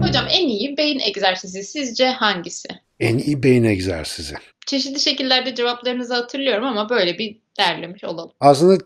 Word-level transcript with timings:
Hocam 0.00 0.24
en 0.30 0.48
iyi 0.48 0.76
beyin 0.76 0.98
egzersizi 0.98 1.62
sizce 1.62 2.06
hangisi? 2.08 2.68
En 3.00 3.18
iyi 3.18 3.42
beyin 3.42 3.64
egzersizi. 3.64 4.34
Çeşitli 4.66 5.00
şekillerde 5.00 5.54
cevaplarınızı 5.54 6.14
hatırlıyorum 6.14 6.64
ama 6.64 6.90
böyle 6.90 7.18
bir 7.18 7.38
derlemiş 7.58 8.04
olalım. 8.04 8.32
Aslında 8.40 8.78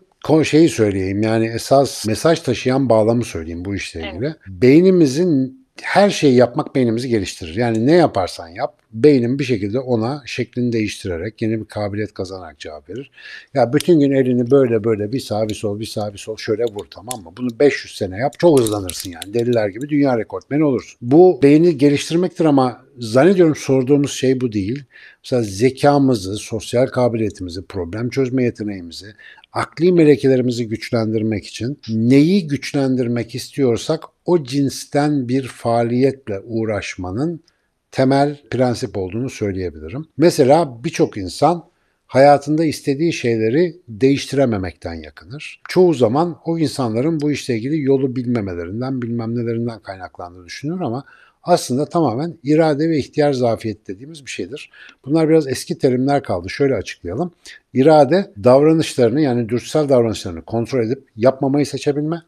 şeyi 0.43 0.69
söyleyeyim 0.69 1.21
yani 1.21 1.47
esas 1.47 2.05
mesaj 2.05 2.39
taşıyan 2.39 2.89
bağlamı 2.89 3.25
söyleyeyim 3.25 3.65
bu 3.65 3.75
işle 3.75 3.99
Evet. 3.99 4.13
ilgili. 4.13 4.35
Beynimizin 4.47 5.58
her 5.83 6.09
şeyi 6.09 6.35
yapmak 6.35 6.75
beynimizi 6.75 7.09
geliştirir. 7.09 7.55
Yani 7.55 7.87
ne 7.87 7.91
yaparsan 7.91 8.47
yap 8.47 8.79
beynin 8.93 9.39
bir 9.39 9.43
şekilde 9.43 9.79
ona 9.79 10.23
şeklini 10.25 10.73
değiştirerek 10.73 11.41
yeni 11.41 11.59
bir 11.59 11.65
kabiliyet 11.65 12.13
kazanarak 12.13 12.59
cevap 12.59 12.89
verir. 12.89 13.11
Ya 13.53 13.73
bütün 13.73 13.99
gün 13.99 14.11
elini 14.11 14.51
böyle 14.51 14.83
böyle 14.83 15.11
bir 15.11 15.19
sağ 15.19 15.49
bir 15.49 15.53
sol 15.53 15.79
bir 15.79 15.85
sağ 15.85 16.13
bir 16.13 16.17
sol 16.17 16.37
şöyle 16.37 16.63
vur 16.63 16.85
tamam 16.91 17.23
mı? 17.23 17.33
Bunu 17.37 17.59
500 17.59 17.95
sene 17.95 18.17
yap 18.17 18.39
çok 18.39 18.59
hızlanırsın 18.59 19.11
yani 19.11 19.33
deliler 19.33 19.69
gibi 19.69 19.89
dünya 19.89 20.17
rekortmeni 20.17 20.63
olursun. 20.63 20.97
Bu 21.01 21.39
beyni 21.43 21.77
geliştirmektir 21.77 22.45
ama 22.45 22.81
zannediyorum 22.99 23.55
sorduğumuz 23.55 24.11
şey 24.11 24.41
bu 24.41 24.51
değil. 24.51 24.83
Mesela 25.23 25.43
zekamızı, 25.43 26.35
sosyal 26.35 26.87
kabiliyetimizi, 26.87 27.65
problem 27.65 28.09
çözme 28.09 28.43
yeteneğimizi, 28.43 29.13
akli 29.53 29.91
melekelerimizi 29.91 30.67
güçlendirmek 30.67 31.47
için 31.47 31.79
neyi 31.89 32.47
güçlendirmek 32.47 33.35
istiyorsak 33.35 34.03
o 34.25 34.43
cinsten 34.43 35.29
bir 35.29 35.47
faaliyetle 35.47 36.39
uğraşmanın 36.39 37.43
temel 37.91 38.41
prensip 38.51 38.97
olduğunu 38.97 39.29
söyleyebilirim. 39.29 40.05
Mesela 40.17 40.83
birçok 40.83 41.17
insan 41.17 41.69
hayatında 42.07 42.65
istediği 42.65 43.13
şeyleri 43.13 43.75
değiştirememekten 43.87 44.93
yakınır. 44.93 45.61
Çoğu 45.69 45.93
zaman 45.93 46.39
o 46.45 46.59
insanların 46.59 47.19
bu 47.21 47.31
işle 47.31 47.55
ilgili 47.55 47.81
yolu 47.81 48.15
bilmemelerinden, 48.15 49.01
bilmem 49.01 49.35
nelerinden 49.35 49.79
kaynaklandığını 49.79 50.45
düşünür 50.45 50.81
ama 50.81 51.03
aslında 51.43 51.85
tamamen 51.85 52.37
irade 52.43 52.89
ve 52.89 52.97
ihtiyar 52.97 53.33
zafiyet 53.33 53.87
dediğimiz 53.87 54.25
bir 54.25 54.31
şeydir. 54.31 54.69
Bunlar 55.05 55.29
biraz 55.29 55.47
eski 55.47 55.77
terimler 55.77 56.23
kaldı. 56.23 56.49
Şöyle 56.49 56.75
açıklayalım. 56.75 57.31
İrade 57.73 58.31
davranışlarını 58.43 59.21
yani 59.21 59.49
dürtüsel 59.49 59.89
davranışlarını 59.89 60.41
kontrol 60.41 60.85
edip 60.85 61.03
yapmamayı 61.15 61.65
seçebilme. 61.65 62.21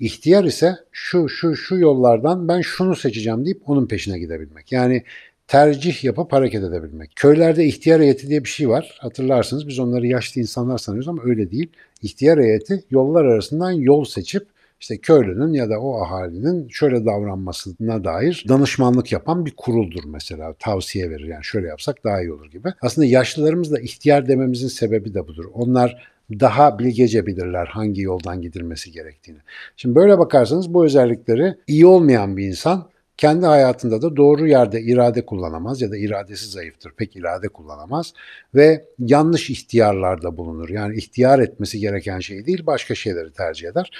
İhtiyar 0.00 0.44
ise 0.44 0.76
şu 0.92 1.28
şu 1.28 1.56
şu 1.56 1.76
yollardan 1.76 2.48
ben 2.48 2.60
şunu 2.60 2.96
seçeceğim 2.96 3.44
deyip 3.44 3.68
onun 3.70 3.86
peşine 3.86 4.18
gidebilmek. 4.18 4.72
Yani 4.72 5.02
tercih 5.48 6.04
yapıp 6.04 6.32
hareket 6.32 6.64
edebilmek. 6.64 7.12
Köylerde 7.16 7.64
ihtiyar 7.64 8.00
heyeti 8.00 8.28
diye 8.28 8.44
bir 8.44 8.48
şey 8.48 8.68
var. 8.68 8.98
Hatırlarsınız 9.00 9.68
biz 9.68 9.78
onları 9.78 10.06
yaşlı 10.06 10.40
insanlar 10.40 10.78
sanıyoruz 10.78 11.08
ama 11.08 11.22
öyle 11.24 11.50
değil. 11.50 11.68
İhtiyar 12.02 12.40
heyeti 12.40 12.84
yollar 12.90 13.24
arasından 13.24 13.70
yol 13.70 14.04
seçip 14.04 14.46
işte 14.80 14.98
köylünün 14.98 15.52
ya 15.52 15.70
da 15.70 15.80
o 15.80 16.02
ahalinin 16.02 16.68
şöyle 16.68 17.04
davranmasına 17.04 18.04
dair 18.04 18.44
danışmanlık 18.48 19.12
yapan 19.12 19.46
bir 19.46 19.54
kuruldur 19.56 20.04
mesela. 20.06 20.54
Tavsiye 20.58 21.10
verir 21.10 21.26
yani 21.26 21.44
şöyle 21.44 21.66
yapsak 21.66 22.04
daha 22.04 22.20
iyi 22.20 22.32
olur 22.32 22.50
gibi. 22.50 22.68
Aslında 22.82 23.06
yaşlılarımız 23.06 23.72
da 23.72 23.80
ihtiyar 23.80 24.28
dememizin 24.28 24.68
sebebi 24.68 25.14
de 25.14 25.28
budur. 25.28 25.44
Onlar 25.52 26.10
daha 26.40 26.78
bilgece 26.78 27.26
bilirler 27.26 27.66
hangi 27.66 28.02
yoldan 28.02 28.42
gidilmesi 28.42 28.92
gerektiğini. 28.92 29.38
Şimdi 29.76 29.94
böyle 29.94 30.18
bakarsanız 30.18 30.74
bu 30.74 30.84
özellikleri 30.84 31.54
iyi 31.66 31.86
olmayan 31.86 32.36
bir 32.36 32.46
insan 32.46 32.88
kendi 33.20 33.46
hayatında 33.46 34.02
da 34.02 34.16
doğru 34.16 34.48
yerde 34.48 34.80
irade 34.80 35.26
kullanamaz 35.26 35.82
ya 35.82 35.90
da 35.90 35.96
iradesi 35.96 36.46
zayıftır. 36.50 36.92
Pek 36.92 37.16
irade 37.16 37.48
kullanamaz 37.48 38.14
ve 38.54 38.84
yanlış 38.98 39.50
ihtiyarlarda 39.50 40.36
bulunur. 40.36 40.68
Yani 40.68 40.96
ihtiyar 40.96 41.38
etmesi 41.38 41.80
gereken 41.80 42.20
şey 42.20 42.46
değil 42.46 42.66
başka 42.66 42.94
şeyleri 42.94 43.32
tercih 43.32 43.68
eder. 43.68 43.90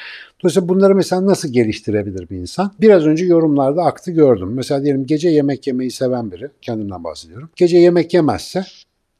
Dolayısıyla 0.42 0.68
bunları 0.68 0.94
mesela 0.94 1.26
nasıl 1.26 1.52
geliştirebilir 1.52 2.28
bir 2.30 2.36
insan? 2.36 2.72
Biraz 2.80 3.06
önce 3.06 3.24
yorumlarda 3.24 3.82
aktı 3.82 4.10
gördüm. 4.10 4.52
Mesela 4.54 4.82
diyelim 4.82 5.06
gece 5.06 5.28
yemek 5.28 5.66
yemeyi 5.66 5.90
seven 5.90 6.32
biri, 6.32 6.50
kendimden 6.62 7.04
bahsediyorum. 7.04 7.50
Gece 7.56 7.78
yemek 7.78 8.14
yemezse 8.14 8.64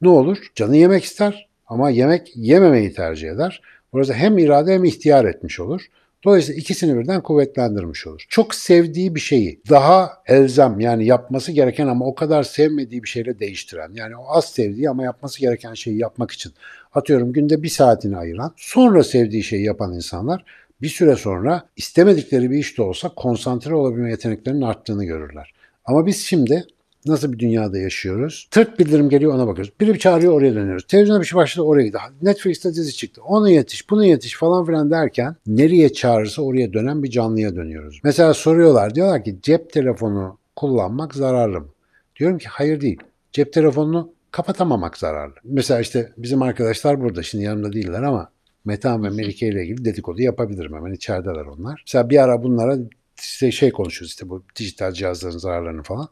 ne 0.02 0.08
olur? 0.08 0.38
Canı 0.54 0.76
yemek 0.76 1.04
ister 1.04 1.48
ama 1.66 1.90
yemek 1.90 2.32
yememeyi 2.36 2.92
tercih 2.92 3.30
eder. 3.30 3.62
Orası 3.92 4.12
hem 4.12 4.38
irade 4.38 4.74
hem 4.74 4.84
ihtiyar 4.84 5.24
etmiş 5.24 5.60
olur. 5.60 5.86
Dolayısıyla 6.24 6.60
ikisini 6.60 6.98
birden 6.98 7.22
kuvvetlendirmiş 7.22 8.06
olur. 8.06 8.24
Çok 8.28 8.54
sevdiği 8.54 9.14
bir 9.14 9.20
şeyi 9.20 9.60
daha 9.70 10.22
elzem 10.26 10.80
yani 10.80 11.06
yapması 11.06 11.52
gereken 11.52 11.86
ama 11.86 12.06
o 12.06 12.14
kadar 12.14 12.42
sevmediği 12.42 13.02
bir 13.02 13.08
şeyle 13.08 13.38
değiştiren 13.38 13.90
yani 13.94 14.16
o 14.16 14.24
az 14.28 14.44
sevdiği 14.44 14.90
ama 14.90 15.04
yapması 15.04 15.40
gereken 15.40 15.74
şeyi 15.74 15.98
yapmak 15.98 16.30
için 16.30 16.52
atıyorum 16.94 17.32
günde 17.32 17.62
bir 17.62 17.68
saatini 17.68 18.16
ayıran 18.16 18.52
sonra 18.56 19.04
sevdiği 19.04 19.42
şeyi 19.42 19.64
yapan 19.64 19.94
insanlar 19.94 20.44
bir 20.82 20.88
süre 20.88 21.16
sonra 21.16 21.64
istemedikleri 21.76 22.50
bir 22.50 22.58
işte 22.58 22.82
olsa 22.82 23.08
konsantre 23.08 23.74
olabilme 23.74 24.10
yeteneklerinin 24.10 24.62
arttığını 24.62 25.04
görürler. 25.04 25.52
Ama 25.84 26.06
biz 26.06 26.20
şimdi 26.26 26.66
Nasıl 27.06 27.32
bir 27.32 27.38
dünyada 27.38 27.78
yaşıyoruz? 27.78 28.48
Tırt 28.50 28.78
bildirim 28.78 29.08
geliyor 29.08 29.34
ona 29.34 29.46
bakıyoruz. 29.46 29.72
Biri 29.80 29.94
bir 29.94 29.98
çağırıyor 29.98 30.32
oraya 30.32 30.54
dönüyoruz. 30.54 30.86
Televizyonda 30.86 31.20
bir 31.20 31.26
şey 31.26 31.36
başladı 31.36 31.66
oraya 31.66 31.86
gidiyor. 31.86 32.02
Netflix'te 32.22 32.68
dizi 32.68 32.96
çıktı. 32.96 33.22
Ona 33.22 33.50
yetiş, 33.50 33.90
buna 33.90 34.06
yetiş 34.06 34.36
falan 34.36 34.66
filan 34.66 34.90
derken 34.90 35.36
nereye 35.46 35.92
çağırırsa 35.92 36.42
oraya 36.42 36.72
dönen 36.72 37.02
bir 37.02 37.10
canlıya 37.10 37.56
dönüyoruz. 37.56 38.00
Mesela 38.04 38.34
soruyorlar 38.34 38.94
diyorlar 38.94 39.24
ki 39.24 39.38
cep 39.42 39.72
telefonu 39.72 40.38
kullanmak 40.56 41.14
zararlı 41.14 41.60
mı? 41.60 41.68
Diyorum 42.16 42.38
ki 42.38 42.48
hayır 42.48 42.80
değil. 42.80 42.98
Cep 43.32 43.52
telefonunu 43.52 44.12
kapatamamak 44.30 44.98
zararlı. 44.98 45.34
Mesela 45.44 45.80
işte 45.80 46.12
bizim 46.16 46.42
arkadaşlar 46.42 47.00
burada 47.00 47.22
şimdi 47.22 47.44
yanımda 47.44 47.72
değiller 47.72 48.02
ama 48.02 48.30
Metehan 48.64 49.04
ve 49.04 49.10
Melike 49.10 49.48
ile 49.48 49.62
ilgili 49.62 49.84
dedikodu 49.84 50.22
yapabilirim 50.22 50.74
hemen 50.74 50.92
içerideler 50.92 51.44
onlar. 51.46 51.82
Mesela 51.86 52.10
bir 52.10 52.22
ara 52.22 52.42
bunlara 52.42 52.78
işte 53.22 53.52
şey 53.52 53.70
konuşuyoruz 53.70 54.10
işte 54.10 54.28
bu 54.28 54.42
dijital 54.56 54.92
cihazların 54.92 55.38
zararlarını 55.38 55.82
falan. 55.82 56.08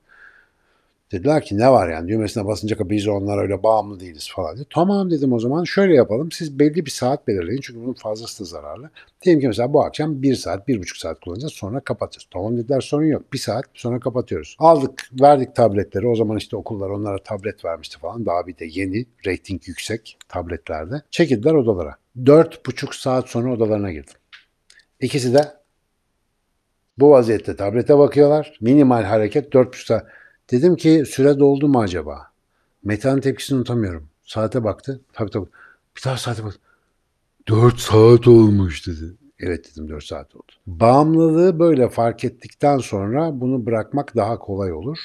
Dediler 1.12 1.42
ki 1.42 1.58
ne 1.58 1.70
var 1.70 1.88
yani 1.88 2.08
düğmesine 2.08 2.46
basınca 2.46 2.76
biz 2.80 3.08
onlara 3.08 3.40
öyle 3.40 3.62
bağımlı 3.62 4.00
değiliz 4.00 4.30
falan 4.34 4.56
diye. 4.56 4.66
Tamam 4.70 5.10
dedim 5.10 5.32
o 5.32 5.38
zaman 5.38 5.64
şöyle 5.64 5.94
yapalım 5.94 6.32
siz 6.32 6.58
belli 6.58 6.86
bir 6.86 6.90
saat 6.90 7.28
belirleyin 7.28 7.60
çünkü 7.60 7.80
bunun 7.80 7.92
fazlası 7.92 8.40
da 8.40 8.48
zararlı. 8.48 8.90
Diyelim 9.22 9.40
ki 9.40 9.46
mesela 9.46 9.72
bu 9.72 9.84
akşam 9.84 10.22
bir 10.22 10.34
saat 10.34 10.68
bir 10.68 10.78
buçuk 10.78 10.96
saat 10.96 11.20
kullanacağız 11.20 11.52
sonra 11.52 11.80
kapatacağız. 11.80 12.26
Tamam 12.30 12.58
dediler 12.58 12.80
sorun 12.80 13.06
yok 13.06 13.32
bir 13.32 13.38
saat 13.38 13.64
sonra 13.74 14.00
kapatıyoruz. 14.00 14.56
Aldık 14.58 15.10
verdik 15.20 15.54
tabletleri 15.54 16.08
o 16.08 16.14
zaman 16.14 16.36
işte 16.36 16.56
okullar 16.56 16.90
onlara 16.90 17.18
tablet 17.18 17.64
vermişti 17.64 17.98
falan 17.98 18.26
daha 18.26 18.46
bir 18.46 18.58
de 18.58 18.66
yeni 18.70 19.06
rating 19.26 19.68
yüksek 19.68 20.18
tabletlerde. 20.28 21.02
Çekildiler 21.10 21.54
odalara. 21.54 21.96
Dört 22.26 22.66
buçuk 22.66 22.94
saat 22.94 23.28
sonra 23.28 23.52
odalarına 23.52 23.92
girdim. 23.92 24.14
İkisi 25.00 25.34
de 25.34 25.58
bu 26.98 27.10
vaziyette 27.10 27.56
tablete 27.56 27.98
bakıyorlar. 27.98 28.58
Minimal 28.60 29.02
hareket 29.02 29.54
4,5 29.54 29.86
saat. 29.86 30.06
Dedim 30.50 30.76
ki 30.76 31.04
süre 31.06 31.38
doldu 31.38 31.68
mu 31.68 31.80
acaba? 31.80 32.26
Metehan'ın 32.84 33.20
tepkisini 33.20 33.56
unutamıyorum. 33.56 34.08
Saate 34.22 34.64
baktı. 34.64 35.00
Tabii 35.12 35.30
tabii. 35.30 35.48
Bir 35.96 36.04
daha 36.04 36.16
saate 36.16 36.44
baktı. 36.44 36.58
4 37.48 37.78
saat 37.78 38.28
olmuş 38.28 38.86
dedi. 38.86 39.14
Evet 39.38 39.70
dedim 39.70 39.88
4 39.88 40.04
saat 40.04 40.36
oldu. 40.36 40.52
Bağımlılığı 40.66 41.58
böyle 41.58 41.88
fark 41.88 42.24
ettikten 42.24 42.78
sonra 42.78 43.40
bunu 43.40 43.66
bırakmak 43.66 44.16
daha 44.16 44.38
kolay 44.38 44.72
olur. 44.72 44.98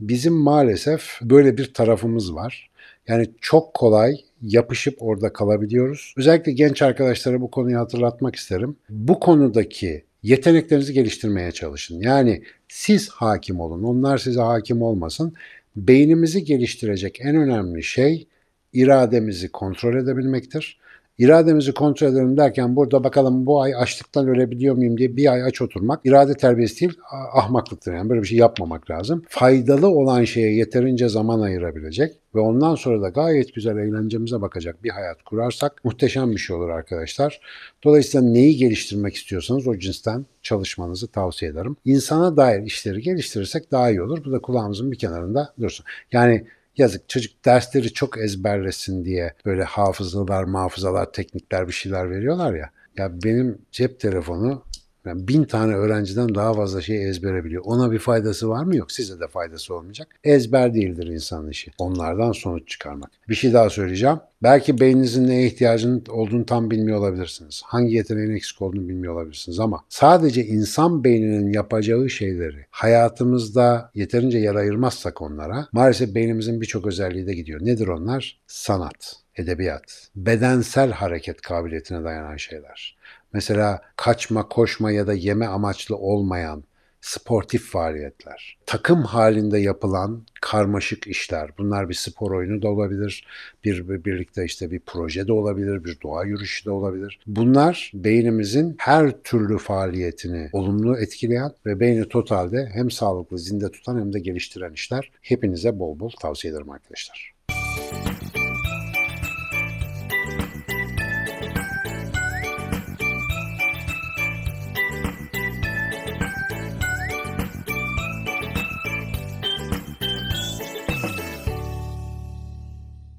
Bizim 0.00 0.34
maalesef 0.34 1.18
böyle 1.22 1.58
bir 1.58 1.74
tarafımız 1.74 2.34
var. 2.34 2.70
Yani 3.08 3.30
çok 3.40 3.74
kolay 3.74 4.16
yapışıp 4.42 4.96
orada 5.02 5.32
kalabiliyoruz. 5.32 6.14
Özellikle 6.16 6.52
genç 6.52 6.82
arkadaşlara 6.82 7.40
bu 7.40 7.50
konuyu 7.50 7.78
hatırlatmak 7.78 8.36
isterim. 8.36 8.76
Bu 8.90 9.20
konudaki 9.20 10.04
yeteneklerinizi 10.22 10.92
geliştirmeye 10.92 11.52
çalışın. 11.52 12.00
Yani 12.00 12.42
siz 12.68 13.08
hakim 13.08 13.60
olun, 13.60 13.82
onlar 13.82 14.18
size 14.18 14.40
hakim 14.40 14.82
olmasın. 14.82 15.34
Beynimizi 15.76 16.44
geliştirecek 16.44 17.20
en 17.20 17.36
önemli 17.36 17.82
şey 17.82 18.26
irademizi 18.72 19.48
kontrol 19.48 19.96
edebilmektir. 19.96 20.78
İrademizi 21.18 21.74
kontrol 21.74 22.06
edelim 22.08 22.36
derken 22.36 22.76
burada 22.76 23.04
bakalım 23.04 23.46
bu 23.46 23.62
ay 23.62 23.74
açlıktan 23.74 24.28
ölebiliyor 24.28 24.74
muyum 24.74 24.98
diye 24.98 25.16
bir 25.16 25.32
ay 25.32 25.42
aç 25.42 25.62
oturmak 25.62 26.00
irade 26.04 26.34
terbiyesi 26.34 26.80
değil 26.80 26.98
ah- 27.12 27.44
ahmaklıktır. 27.44 27.94
Yani 27.94 28.10
böyle 28.10 28.22
bir 28.22 28.26
şey 28.26 28.38
yapmamak 28.38 28.90
lazım. 28.90 29.24
Faydalı 29.28 29.88
olan 29.88 30.24
şeye 30.24 30.54
yeterince 30.54 31.08
zaman 31.08 31.40
ayırabilecek 31.40 32.12
ve 32.34 32.40
ondan 32.40 32.74
sonra 32.74 33.02
da 33.02 33.08
gayet 33.08 33.54
güzel 33.54 33.76
eğlencemize 33.76 34.40
bakacak 34.40 34.84
bir 34.84 34.90
hayat 34.90 35.22
kurarsak 35.22 35.84
muhteşem 35.84 36.32
bir 36.32 36.38
şey 36.38 36.56
olur 36.56 36.68
arkadaşlar. 36.68 37.40
Dolayısıyla 37.84 38.28
neyi 38.28 38.56
geliştirmek 38.56 39.14
istiyorsanız 39.14 39.68
o 39.68 39.78
cinsten 39.78 40.26
çalışmanızı 40.42 41.08
tavsiye 41.08 41.50
ederim. 41.50 41.76
İnsana 41.84 42.36
dair 42.36 42.62
işleri 42.62 43.00
geliştirirsek 43.02 43.70
daha 43.72 43.90
iyi 43.90 44.02
olur. 44.02 44.24
Bu 44.24 44.32
da 44.32 44.38
kulağımızın 44.38 44.92
bir 44.92 44.98
kenarında 44.98 45.54
dursun. 45.60 45.86
Yani 46.12 46.46
Yazık 46.78 47.08
çocuk 47.08 47.44
dersleri 47.44 47.92
çok 47.92 48.18
ezberlesin 48.18 49.04
diye 49.04 49.34
böyle 49.44 49.64
hafızalar, 49.64 50.44
mahfuzalar, 50.44 51.12
teknikler 51.12 51.68
bir 51.68 51.72
şeyler 51.72 52.10
veriyorlar 52.10 52.54
ya. 52.54 52.70
Ya 52.96 53.22
benim 53.22 53.58
cep 53.72 54.00
telefonu 54.00 54.64
Yani 55.06 55.28
bin 55.28 55.44
tane 55.44 55.74
öğrenciden 55.74 56.34
daha 56.34 56.54
fazla 56.54 56.80
şey 56.80 57.08
ezbere 57.08 57.44
biliyor. 57.44 57.62
Ona 57.66 57.92
bir 57.92 57.98
faydası 57.98 58.48
var 58.48 58.64
mı? 58.64 58.76
Yok. 58.76 58.92
Size 58.92 59.20
de 59.20 59.28
faydası 59.28 59.74
olmayacak. 59.74 60.08
Ezber 60.24 60.74
değildir 60.74 61.06
insanın 61.06 61.50
işi. 61.50 61.70
Onlardan 61.78 62.32
sonuç 62.32 62.68
çıkarmak. 62.68 63.10
Bir 63.28 63.34
şey 63.34 63.52
daha 63.52 63.70
söyleyeceğim. 63.70 64.18
Belki 64.42 64.80
beyninizin 64.80 65.28
neye 65.28 65.46
ihtiyacının 65.46 66.04
olduğunu 66.08 66.46
tam 66.46 66.70
bilmiyor 66.70 66.98
olabilirsiniz. 66.98 67.62
Hangi 67.64 67.94
yeteneğin 67.94 68.30
eksik 68.30 68.62
olduğunu 68.62 68.88
bilmiyor 68.88 69.14
olabilirsiniz 69.14 69.60
ama 69.60 69.84
sadece 69.88 70.44
insan 70.44 71.04
beyninin 71.04 71.52
yapacağı 71.52 72.10
şeyleri 72.10 72.66
hayatımızda 72.70 73.90
yeterince 73.94 74.38
yer 74.38 74.54
ayırmazsak 74.54 75.22
onlara 75.22 75.68
maalesef 75.72 76.14
beynimizin 76.14 76.60
birçok 76.60 76.86
özelliği 76.86 77.26
de 77.26 77.34
gidiyor. 77.34 77.60
Nedir 77.62 77.88
onlar? 77.88 78.40
Sanat, 78.46 79.16
edebiyat, 79.36 80.08
bedensel 80.16 80.90
hareket 80.90 81.40
kabiliyetine 81.40 82.04
dayanan 82.04 82.36
şeyler. 82.36 82.98
Mesela 83.32 83.82
kaçma, 83.96 84.48
koşma 84.48 84.90
ya 84.90 85.06
da 85.06 85.14
yeme 85.14 85.46
amaçlı 85.46 85.96
olmayan 85.96 86.64
sportif 87.00 87.70
faaliyetler, 87.70 88.58
takım 88.66 89.02
halinde 89.02 89.58
yapılan 89.58 90.26
karmaşık 90.40 91.06
işler. 91.06 91.50
Bunlar 91.58 91.88
bir 91.88 91.94
spor 91.94 92.30
oyunu 92.30 92.62
da 92.62 92.68
olabilir, 92.68 93.26
bir, 93.64 93.88
bir 93.88 94.04
birlikte 94.04 94.44
işte 94.44 94.70
bir 94.70 94.80
proje 94.86 95.28
de 95.28 95.32
olabilir, 95.32 95.84
bir 95.84 95.98
doğa 96.02 96.24
yürüyüşü 96.24 96.64
de 96.64 96.70
olabilir. 96.70 97.20
Bunlar 97.26 97.90
beynimizin 97.94 98.74
her 98.78 99.22
türlü 99.22 99.58
faaliyetini 99.58 100.50
olumlu 100.52 100.98
etkileyen 100.98 101.52
ve 101.66 101.80
beyni 101.80 102.08
totalde 102.08 102.70
hem 102.72 102.90
sağlıklı, 102.90 103.38
zinde 103.38 103.70
tutan 103.70 103.98
hem 104.00 104.12
de 104.12 104.20
geliştiren 104.20 104.72
işler. 104.72 105.10
Hepinize 105.22 105.78
bol 105.78 106.00
bol 106.00 106.10
tavsiye 106.20 106.52
ederim 106.52 106.70
arkadaşlar. 106.70 107.34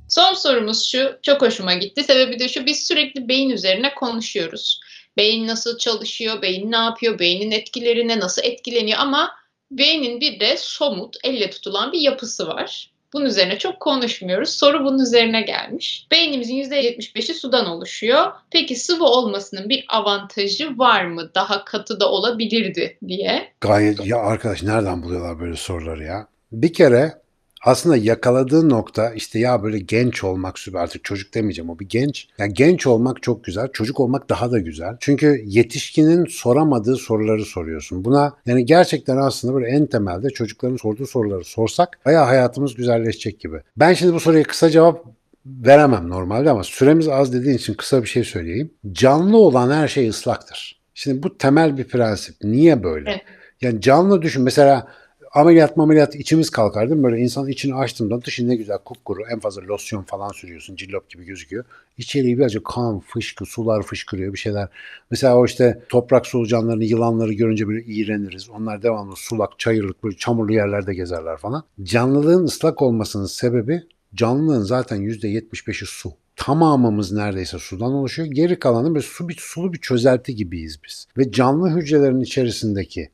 Son 0.09 0.33
sorumuz 0.33 0.83
şu, 0.83 1.19
çok 1.21 1.41
hoşuma 1.41 1.73
gitti. 1.73 2.03
Sebebi 2.03 2.39
de 2.39 2.49
şu, 2.49 2.65
biz 2.65 2.87
sürekli 2.87 3.27
beyin 3.27 3.49
üzerine 3.49 3.93
konuşuyoruz. 3.95 4.81
Beyin 5.17 5.47
nasıl 5.47 5.77
çalışıyor, 5.77 6.41
beyin 6.41 6.71
ne 6.71 6.77
yapıyor, 6.77 7.19
beynin 7.19 7.51
etkilerine 7.51 8.19
nasıl 8.19 8.41
etkileniyor 8.43 8.99
ama 8.99 9.31
beynin 9.71 10.19
bir 10.19 10.39
de 10.39 10.57
somut, 10.57 11.17
elle 11.23 11.49
tutulan 11.49 11.91
bir 11.91 11.99
yapısı 11.99 12.47
var. 12.47 12.91
Bunun 13.13 13.25
üzerine 13.25 13.59
çok 13.59 13.79
konuşmuyoruz. 13.79 14.49
Soru 14.49 14.85
bunun 14.85 14.99
üzerine 14.99 15.41
gelmiş. 15.41 16.07
Beynimizin 16.11 16.55
%75'i 16.55 17.33
sudan 17.33 17.65
oluşuyor. 17.65 18.31
Peki 18.51 18.75
sıvı 18.75 19.03
olmasının 19.03 19.69
bir 19.69 19.85
avantajı 19.89 20.77
var 20.77 21.05
mı? 21.05 21.31
Daha 21.35 21.65
katı 21.65 21.99
da 21.99 22.11
olabilirdi 22.11 22.97
diye. 23.07 23.53
Gayet 23.61 24.05
ya 24.05 24.17
arkadaş 24.17 24.63
nereden 24.63 25.03
buluyorlar 25.03 25.39
böyle 25.39 25.55
soruları 25.55 26.03
ya? 26.03 26.27
Bir 26.51 26.73
kere 26.73 27.13
aslında 27.65 27.97
yakaladığı 27.97 28.69
nokta 28.69 29.13
işte 29.13 29.39
ya 29.39 29.63
böyle 29.63 29.79
genç 29.79 30.23
olmak 30.23 30.59
süper 30.59 30.79
artık 30.79 31.03
çocuk 31.03 31.33
demeyeceğim 31.33 31.69
o 31.69 31.79
bir 31.79 31.89
genç. 31.89 32.27
Yani 32.37 32.53
genç 32.53 32.87
olmak 32.87 33.23
çok 33.23 33.43
güzel 33.43 33.67
çocuk 33.73 33.99
olmak 33.99 34.29
daha 34.29 34.51
da 34.51 34.59
güzel. 34.59 34.97
Çünkü 34.99 35.43
yetişkinin 35.45 36.25
soramadığı 36.25 36.95
soruları 36.95 37.45
soruyorsun. 37.45 38.05
Buna 38.05 38.33
yani 38.45 38.65
gerçekten 38.65 39.17
aslında 39.17 39.53
böyle 39.53 39.67
en 39.67 39.85
temelde 39.85 40.29
çocukların 40.29 40.77
sorduğu 40.77 41.07
soruları 41.07 41.43
sorsak 41.43 41.99
bayağı 42.05 42.25
hayatımız 42.25 42.75
güzelleşecek 42.75 43.39
gibi. 43.39 43.61
Ben 43.77 43.93
şimdi 43.93 44.13
bu 44.13 44.19
soruya 44.19 44.43
kısa 44.43 44.69
cevap 44.69 45.05
veremem 45.45 46.09
normalde 46.09 46.49
ama 46.49 46.63
süremiz 46.63 47.07
az 47.07 47.33
dediğin 47.33 47.57
için 47.57 47.73
kısa 47.73 48.01
bir 48.01 48.07
şey 48.07 48.23
söyleyeyim. 48.23 48.73
Canlı 48.91 49.37
olan 49.37 49.71
her 49.71 49.87
şey 49.87 50.09
ıslaktır. 50.09 50.81
Şimdi 50.93 51.23
bu 51.23 51.37
temel 51.37 51.77
bir 51.77 51.83
prensip. 51.83 52.35
Niye 52.43 52.83
böyle? 52.83 53.09
Evet. 53.11 53.21
Yani 53.61 53.81
canlı 53.81 54.21
düşün 54.21 54.43
mesela 54.43 54.87
ameliyat 55.33 55.77
ameliyat 55.77 56.15
içimiz 56.15 56.49
kalkar 56.49 56.89
değil 56.89 56.99
mi? 56.99 57.03
Böyle 57.03 57.21
insan 57.21 57.47
içini 57.47 57.75
açtığında 57.75 58.21
dışı 58.21 58.47
ne 58.47 58.55
güzel 58.55 58.77
kupkuru 58.77 59.21
en 59.33 59.39
fazla 59.39 59.61
losyon 59.61 60.03
falan 60.03 60.29
sürüyorsun 60.29 60.75
cillop 60.75 61.09
gibi 61.09 61.25
gözüküyor. 61.25 61.65
İçeriği 61.97 62.37
birazcık 62.37 62.65
kan 62.65 62.99
fışkı 62.99 63.45
sular 63.45 63.83
fışkırıyor 63.83 64.33
bir 64.33 64.37
şeyler. 64.37 64.67
Mesela 65.11 65.37
o 65.37 65.45
işte 65.45 65.83
toprak 65.89 66.27
solucanlarını 66.27 66.85
yılanları 66.85 67.33
görünce 67.33 67.67
böyle 67.67 67.83
iğreniriz. 67.83 68.49
Onlar 68.49 68.83
devamlı 68.83 69.15
sulak 69.15 69.59
çayırlık 69.59 70.03
böyle 70.03 70.17
çamurlu 70.17 70.53
yerlerde 70.53 70.93
gezerler 70.93 71.37
falan. 71.37 71.63
Canlılığın 71.83 72.43
ıslak 72.43 72.81
olmasının 72.81 73.25
sebebi 73.25 73.83
canlılığın 74.15 74.61
zaten 74.61 74.97
%75'i 74.97 75.85
su 75.85 76.13
tamamımız 76.35 77.11
neredeyse 77.11 77.59
sudan 77.59 77.91
oluşuyor. 77.91 78.27
Geri 78.27 78.59
kalanı 78.59 78.95
bir 78.95 79.01
su 79.01 79.29
bir 79.29 79.37
sulu 79.39 79.73
bir 79.73 79.77
çözelti 79.77 80.35
gibiyiz 80.35 80.79
biz. 80.85 81.07
Ve 81.17 81.31
canlı 81.31 81.69
hücrelerin 81.69 82.21
içerisindeki 82.21 83.09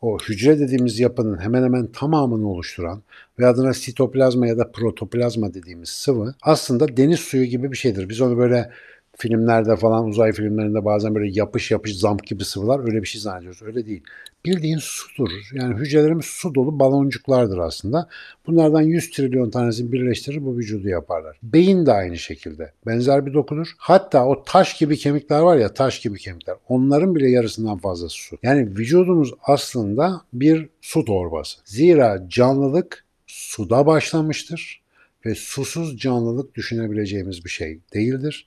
o 0.00 0.18
hücre 0.18 0.58
dediğimiz 0.58 1.00
yapının 1.00 1.38
hemen 1.38 1.62
hemen 1.62 1.86
tamamını 1.86 2.48
oluşturan 2.48 3.02
ve 3.38 3.46
adına 3.46 3.74
sitoplazma 3.74 4.46
ya 4.46 4.58
da 4.58 4.72
protoplazma 4.72 5.54
dediğimiz 5.54 5.88
sıvı 5.88 6.34
aslında 6.42 6.96
deniz 6.96 7.20
suyu 7.20 7.44
gibi 7.44 7.72
bir 7.72 7.76
şeydir. 7.76 8.08
Biz 8.08 8.20
onu 8.20 8.38
böyle 8.38 8.70
filmlerde 9.20 9.76
falan 9.76 10.06
uzay 10.06 10.32
filmlerinde 10.32 10.84
bazen 10.84 11.14
böyle 11.14 11.30
yapış 11.32 11.70
yapış 11.70 11.98
zamp 11.98 12.26
gibi 12.26 12.44
sıvılar 12.44 12.86
öyle 12.86 13.02
bir 13.02 13.06
şey 13.06 13.20
zannediyoruz. 13.20 13.62
Öyle 13.62 13.86
değil. 13.86 14.02
Bildiğin 14.44 14.78
sudur. 14.80 15.30
Yani 15.52 15.74
hücrelerimiz 15.74 16.24
su 16.24 16.54
dolu 16.54 16.78
baloncuklardır 16.78 17.58
aslında. 17.58 18.08
Bunlardan 18.46 18.82
100 18.82 19.10
trilyon 19.10 19.50
tanesini 19.50 19.92
birleştirir 19.92 20.44
bu 20.44 20.58
vücudu 20.58 20.88
yaparlar. 20.88 21.38
Beyin 21.42 21.86
de 21.86 21.92
aynı 21.92 22.18
şekilde. 22.18 22.72
Benzer 22.86 23.26
bir 23.26 23.34
dokudur. 23.34 23.74
Hatta 23.78 24.26
o 24.26 24.44
taş 24.44 24.78
gibi 24.78 24.96
kemikler 24.96 25.40
var 25.40 25.56
ya 25.56 25.74
taş 25.74 26.00
gibi 26.00 26.18
kemikler. 26.18 26.56
Onların 26.68 27.14
bile 27.14 27.30
yarısından 27.30 27.78
fazlası 27.78 28.14
su. 28.14 28.38
Yani 28.42 28.66
vücudumuz 28.76 29.34
aslında 29.42 30.20
bir 30.32 30.68
su 30.80 31.04
torbası. 31.04 31.58
Zira 31.64 32.26
canlılık 32.28 33.04
suda 33.26 33.86
başlamıştır 33.86 34.80
ve 35.26 35.34
susuz 35.34 35.98
canlılık 35.98 36.54
düşünebileceğimiz 36.54 37.44
bir 37.44 37.50
şey 37.50 37.78
değildir. 37.94 38.46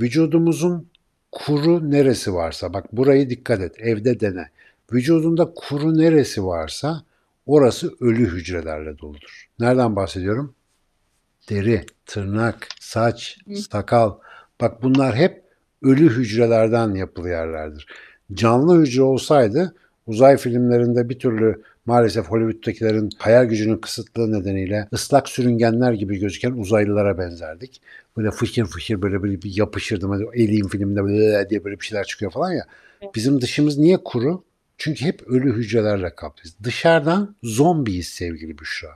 Vücudumuzun 0.00 0.88
kuru 1.32 1.90
neresi 1.90 2.34
varsa 2.34 2.72
bak 2.72 2.92
burayı 2.92 3.30
dikkat 3.30 3.60
et 3.60 3.74
evde 3.78 4.20
dene. 4.20 4.48
Vücudunda 4.92 5.52
kuru 5.54 5.98
neresi 5.98 6.44
varsa 6.44 7.02
orası 7.46 7.94
ölü 8.00 8.26
hücrelerle 8.26 8.98
doludur. 8.98 9.48
Nereden 9.60 9.96
bahsediyorum? 9.96 10.54
Deri, 11.50 11.86
tırnak, 12.06 12.68
saç, 12.80 13.38
sakal. 13.70 14.14
Bak 14.60 14.82
bunlar 14.82 15.16
hep 15.16 15.44
ölü 15.82 16.10
hücrelerden 16.10 16.94
yapılı 16.94 17.28
yerlerdir. 17.28 17.86
Canlı 18.32 18.80
hücre 18.80 19.02
olsaydı 19.02 19.74
uzay 20.06 20.36
filmlerinde 20.36 21.08
bir 21.08 21.18
türlü 21.18 21.62
maalesef 21.86 22.26
Hollywood'dakilerin 22.26 23.10
hayal 23.18 23.44
gücünün 23.44 23.76
kısıtlığı 23.76 24.32
nedeniyle 24.32 24.88
ıslak 24.92 25.28
sürüngenler 25.28 25.92
gibi 25.92 26.18
gözüken 26.18 26.52
uzaylılara 26.52 27.18
benzerdik. 27.18 27.80
Böyle 28.16 28.30
fışır 28.30 28.66
fışır 28.66 29.02
böyle, 29.02 29.22
böyle 29.22 29.42
bir 29.42 29.56
yapışırdım. 29.56 30.10
Hadi 30.10 30.24
Alien 30.24 30.68
filminde 30.68 31.04
böyle 31.04 31.50
diye 31.50 31.64
böyle 31.64 31.80
bir 31.80 31.84
şeyler 31.84 32.04
çıkıyor 32.04 32.30
falan 32.30 32.52
ya. 32.52 32.66
Bizim 33.14 33.40
dışımız 33.40 33.78
niye 33.78 33.96
kuru? 33.96 34.44
Çünkü 34.78 35.04
hep 35.04 35.22
ölü 35.22 35.52
hücrelerle 35.52 36.14
kaplıyız. 36.14 36.56
Dışarıdan 36.62 37.36
zombiyiz 37.42 38.06
sevgili 38.06 38.58
Büşra. 38.58 38.88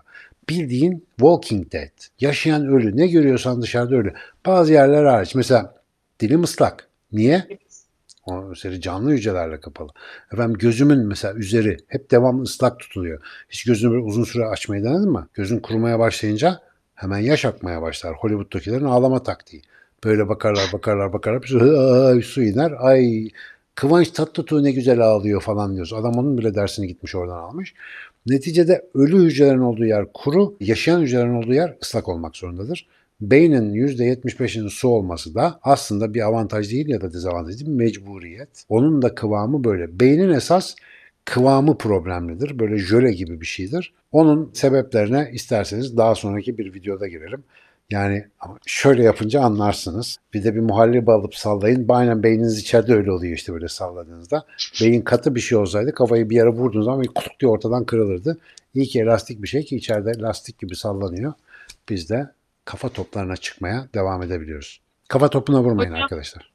Bildiğin 0.49 1.07
Walking 1.17 1.73
Dead. 1.73 1.91
Yaşayan 2.21 2.67
ölü. 2.67 2.97
Ne 2.97 3.07
görüyorsan 3.07 3.63
dışarıda 3.63 3.97
ölü. 3.97 4.13
Bazı 4.47 4.73
yerler 4.73 5.05
hariç. 5.05 5.35
Mesela 5.35 5.75
dilim 6.21 6.43
ıslak. 6.43 6.89
Niye? 7.13 7.59
O 8.29 8.53
üzeri 8.53 8.81
canlı 8.81 9.11
hücrelerle 9.11 9.61
kapalı. 9.61 9.89
Efendim 10.33 10.59
gözümün 10.59 11.07
mesela 11.07 11.35
üzeri 11.35 11.77
hep 11.87 12.11
devamlı 12.11 12.43
ıslak 12.43 12.81
tutuluyor. 12.81 13.21
Hiç 13.49 13.65
gözünü 13.65 13.91
böyle 13.91 14.03
uzun 14.03 14.25
süre 14.25 14.45
açmayı 14.45 14.85
denedin 14.85 15.13
mi? 15.13 15.27
Gözün 15.35 15.59
kurumaya 15.59 15.99
başlayınca 15.99 16.61
hemen 16.95 17.19
yaş 17.19 17.45
akmaya 17.45 17.83
başlar. 17.83 18.15
Hollywood'dakilerin 18.15 18.85
ağlama 18.85 19.23
taktiği. 19.23 19.63
Böyle 20.05 20.29
bakarlar 20.29 20.73
bakarlar 20.73 21.13
bakarlar. 21.13 21.43
Bir 22.17 22.23
su 22.23 22.43
iner. 22.43 22.73
Ay 22.79 23.29
Kıvanç 23.75 24.11
Tatlıtuğ 24.11 24.65
ne 24.65 24.71
güzel 24.71 25.01
ağlıyor 25.01 25.43
falan 25.43 25.75
diyoruz. 25.75 25.93
Adam 25.93 26.19
onun 26.19 26.39
bile 26.39 26.55
dersini 26.55 26.87
gitmiş 26.87 27.15
oradan 27.15 27.39
almış. 27.39 27.75
Neticede 28.27 28.87
ölü 28.95 29.25
hücrelerin 29.25 29.59
olduğu 29.59 29.85
yer 29.85 30.13
kuru, 30.15 30.57
yaşayan 30.61 31.01
hücrelerin 31.01 31.35
olduğu 31.35 31.55
yer 31.55 31.77
ıslak 31.83 32.09
olmak 32.09 32.37
zorundadır. 32.37 32.89
Beynin 33.21 33.75
%75'inin 33.75 34.69
su 34.69 34.89
olması 34.89 35.35
da 35.35 35.61
aslında 35.63 36.15
bir 36.15 36.27
avantaj 36.27 36.71
değil 36.71 36.89
ya 36.89 37.01
da 37.01 37.13
dezavantaj 37.13 37.61
değil, 37.61 37.71
mecburiyet. 37.71 38.65
Onun 38.69 39.03
da 39.03 39.15
kıvamı 39.15 39.65
böyle. 39.65 40.01
Beynin 40.01 40.31
esas 40.31 40.75
kıvamı 41.25 41.79
problemlidir. 41.79 42.59
Böyle 42.59 42.79
jöle 42.79 43.13
gibi 43.13 43.41
bir 43.41 43.47
şeydir. 43.47 43.93
Onun 44.13 44.51
sebeplerine 44.55 45.31
isterseniz 45.33 45.97
daha 45.97 46.15
sonraki 46.15 46.59
bir 46.59 46.75
videoda 46.75 47.09
girelim. 47.09 47.45
Yani 47.91 48.25
şöyle 48.67 49.03
yapınca 49.03 49.41
anlarsınız. 49.41 50.19
Bir 50.35 50.45
de 50.45 50.55
bir 50.55 50.61
muhallebi 50.61 51.13
alıp 51.13 51.35
sallayın. 51.35 51.87
Aynen 51.89 52.23
beyniniz 52.23 52.59
içeride 52.59 52.95
öyle 52.95 53.13
oluyor 53.13 53.37
işte 53.37 53.53
böyle 53.53 53.69
salladığınızda. 53.69 54.45
Beyin 54.81 55.03
katı 55.03 55.35
bir 55.35 55.41
şey 55.41 55.59
olsaydı 55.59 55.93
kafayı 55.93 56.31
bir 56.31 56.37
yere 56.37 56.49
vurduğunuz 56.49 56.85
zaman 56.85 57.05
kutuk 57.05 57.41
diye 57.41 57.51
ortadan 57.51 57.85
kırılırdı. 57.85 58.39
İyi 58.75 58.87
ki 58.87 59.01
elastik 59.01 59.43
bir 59.43 59.49
şey 59.49 59.65
ki 59.65 59.77
içeride 59.77 60.19
lastik 60.19 60.59
gibi 60.59 60.77
sallanıyor. 60.77 61.33
Biz 61.89 62.11
de 62.11 62.31
kafa 62.69 62.89
toplarına 62.89 63.37
çıkmaya 63.37 63.89
devam 63.95 64.23
edebiliyoruz. 64.23 64.81
Kafa 65.09 65.31
topuna 65.31 65.63
vurmayın 65.63 65.91
Hocam. 65.91 66.03
arkadaşlar. 66.03 66.53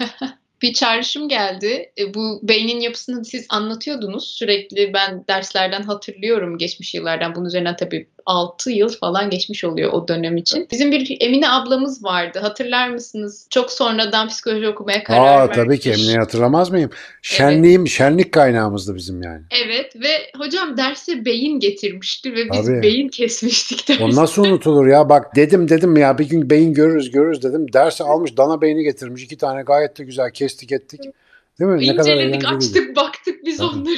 bir 0.62 0.72
çağrışım 0.72 1.28
geldi. 1.28 1.92
E, 1.98 2.14
bu 2.14 2.40
beynin 2.42 2.80
yapısını 2.80 3.24
siz 3.24 3.46
anlatıyordunuz. 3.50 4.24
Sürekli 4.24 4.92
ben 4.94 5.24
derslerden 5.28 5.82
hatırlıyorum 5.82 6.58
geçmiş 6.58 6.94
yıllardan. 6.94 7.34
Bunun 7.34 7.44
üzerinden 7.46 7.76
tabii 7.76 8.08
6 8.26 8.70
yıl 8.70 8.88
falan 8.88 9.30
geçmiş 9.30 9.64
oluyor 9.64 9.92
o 9.92 10.08
dönem 10.08 10.36
için. 10.36 10.68
Bizim 10.72 10.92
bir 10.92 11.16
Emine 11.20 11.50
ablamız 11.50 12.04
vardı. 12.04 12.38
Hatırlar 12.38 12.88
mısınız? 12.88 13.46
Çok 13.50 13.72
sonradan 13.72 14.28
psikoloji 14.28 14.68
okumaya 14.68 15.04
karar 15.04 15.20
Aa 15.26 15.38
vermiş. 15.40 15.56
tabii 15.56 15.78
ki 15.78 15.90
Emine'yi 15.90 16.16
hatırlamaz 16.18 16.70
mıyım? 16.70 16.90
Şenliğim, 17.22 17.88
şenlik 17.88 18.32
kaynağımızdı 18.32 18.94
bizim 18.94 19.22
yani. 19.22 19.42
Evet 19.64 19.96
ve 19.96 20.08
hocam 20.38 20.76
derse 20.76 21.24
beyin 21.24 21.60
getirmişti 21.60 22.34
ve 22.34 22.50
biz 22.52 22.66
Tabii. 22.66 22.82
beyin 22.82 23.08
kesmiştik 23.08 23.88
derste. 23.88 24.04
O 24.04 24.10
nasıl 24.14 24.44
unutulur 24.44 24.86
ya? 24.86 25.08
Bak 25.08 25.36
dedim 25.36 25.68
dedim 25.68 25.96
ya 25.96 26.18
bir 26.18 26.28
gün 26.28 26.50
beyin 26.50 26.74
görürüz 26.74 27.10
görürüz 27.10 27.42
dedim. 27.42 27.72
Dersi 27.72 28.04
almış 28.04 28.36
dana 28.36 28.60
beyni 28.60 28.82
getirmiş. 28.82 29.22
iki 29.22 29.36
tane 29.36 29.62
gayet 29.62 29.98
de 29.98 30.04
güzel 30.04 30.30
kestik 30.30 30.72
ettik. 30.72 31.00
Değil 31.60 31.70
mi? 31.70 31.84
İnceledik, 31.84 32.08
eğlenceliydi. 32.08 32.46
açtık, 32.48 32.96
baktık 32.96 33.44
biz 33.44 33.56
Tabii. 33.56 33.66
onları. 33.68 33.96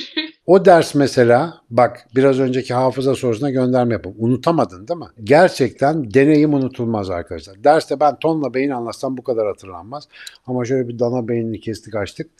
O 0.48 0.64
ders 0.64 0.94
mesela 0.94 1.60
bak 1.70 2.08
biraz 2.16 2.40
önceki 2.40 2.74
hafıza 2.74 3.14
sorusuna 3.14 3.50
gönderme 3.50 3.94
yapıp 3.94 4.14
unutamadın 4.18 4.88
değil 4.88 4.98
mi? 5.00 5.06
Gerçekten 5.24 6.14
deneyim 6.14 6.54
unutulmaz 6.54 7.10
arkadaşlar. 7.10 7.64
Derste 7.64 8.00
ben 8.00 8.18
tonla 8.18 8.54
beyin 8.54 8.70
anlatsam 8.70 9.16
bu 9.16 9.22
kadar 9.22 9.46
hatırlanmaz. 9.46 10.08
Ama 10.46 10.64
şöyle 10.64 10.88
bir 10.88 10.98
dana 10.98 11.28
beynini 11.28 11.60
kestik 11.60 11.94
açtık. 11.94 12.30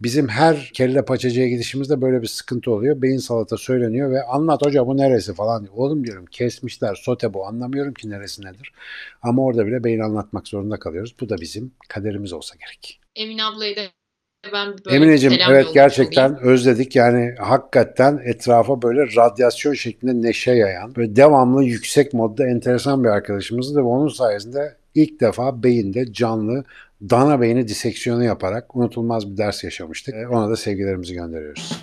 Bizim 0.00 0.28
her 0.28 0.70
kelle 0.74 1.04
paçacıya 1.04 1.48
gidişimizde 1.48 2.00
böyle 2.00 2.22
bir 2.22 2.26
sıkıntı 2.26 2.70
oluyor. 2.70 3.02
Beyin 3.02 3.18
salata 3.18 3.56
söyleniyor 3.56 4.10
ve 4.10 4.22
anlat 4.22 4.66
hoca 4.66 4.86
bu 4.86 4.96
neresi 4.96 5.34
falan 5.34 5.62
diyor. 5.62 5.74
Oğlum 5.76 6.04
diyorum 6.04 6.26
kesmişler 6.26 6.94
sote 6.94 7.34
bu 7.34 7.46
anlamıyorum 7.46 7.94
ki 7.94 8.10
neresi 8.10 8.44
nedir. 8.44 8.72
Ama 9.22 9.44
orada 9.44 9.66
bile 9.66 9.84
beyin 9.84 10.00
anlatmak 10.00 10.48
zorunda 10.48 10.78
kalıyoruz. 10.78 11.14
Bu 11.20 11.28
da 11.28 11.36
bizim 11.40 11.72
kaderimiz 11.88 12.32
olsa 12.32 12.54
gerek. 12.56 13.00
Emine 13.16 13.44
ablayı 13.44 13.76
da 13.76 13.80
ben 14.52 14.74
böyle 14.86 14.96
Emineciğim 14.96 15.38
evet 15.50 15.66
gerçekten 15.74 16.30
olayım. 16.30 16.48
özledik. 16.48 16.96
Yani 16.96 17.34
hakikaten 17.38 18.20
etrafa 18.24 18.82
böyle 18.82 19.16
radyasyon 19.16 19.74
şeklinde 19.74 20.28
neşe 20.28 20.52
yayan, 20.52 20.94
böyle 20.94 21.16
devamlı 21.16 21.64
yüksek 21.64 22.14
modda 22.14 22.46
enteresan 22.48 23.04
bir 23.04 23.08
arkadaşımızdı 23.08 23.78
ve 23.78 23.82
onun 23.82 24.08
sayesinde 24.08 24.76
ilk 24.94 25.20
defa 25.20 25.62
beyinde 25.62 26.12
canlı 26.12 26.64
dana 27.02 27.40
beyni 27.40 27.68
diseksiyonu 27.68 28.24
yaparak 28.24 28.76
unutulmaz 28.76 29.32
bir 29.32 29.36
ders 29.36 29.64
yaşamıştık. 29.64 30.14
E, 30.14 30.28
Ona 30.28 30.50
da 30.50 30.56
sevgilerimizi 30.56 31.14
gönderiyoruz. 31.14 31.80